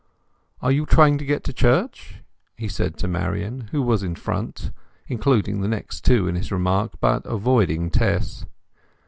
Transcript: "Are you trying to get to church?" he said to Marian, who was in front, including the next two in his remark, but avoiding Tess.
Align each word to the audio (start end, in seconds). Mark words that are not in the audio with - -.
"Are 0.63 0.71
you 0.71 0.87
trying 0.87 1.19
to 1.19 1.25
get 1.25 1.43
to 1.43 1.53
church?" 1.53 2.23
he 2.57 2.67
said 2.67 2.97
to 2.97 3.07
Marian, 3.07 3.67
who 3.71 3.83
was 3.83 4.01
in 4.01 4.15
front, 4.15 4.71
including 5.07 5.61
the 5.61 5.67
next 5.67 6.03
two 6.03 6.27
in 6.27 6.33
his 6.33 6.51
remark, 6.51 6.93
but 6.99 7.23
avoiding 7.23 7.91
Tess. 7.91 8.47